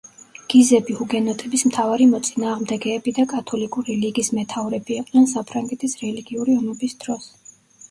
[0.51, 7.33] გიზები ჰუგენოტების მთავარი მოწინააღმდეგეები და კათოლიკური ლიგის მეთაურები იყვნენ საფრანგეთის რელიგიური ომების დროს.